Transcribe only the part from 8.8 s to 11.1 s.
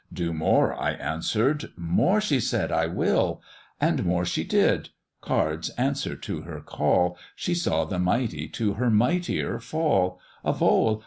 mightier fall: 'A vole!